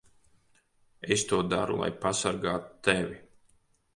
[1.15, 3.21] Es to daru, lai pasargātu tevi.